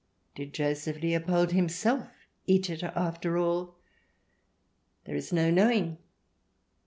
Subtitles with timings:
[0.33, 2.09] Did Joseph Leopold himself
[2.47, 3.77] eat it after all?
[5.03, 5.99] There is no knowing.